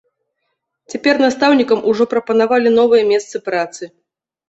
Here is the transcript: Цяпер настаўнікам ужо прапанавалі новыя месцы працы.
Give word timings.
Цяпер 0.93 1.15
настаўнікам 1.25 1.85
ужо 1.93 2.03
прапанавалі 2.17 2.75
новыя 2.81 3.03
месцы 3.15 3.47
працы. 3.53 3.83